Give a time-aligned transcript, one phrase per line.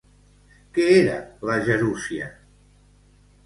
[0.77, 1.19] Què era
[1.51, 2.33] la gerúsia?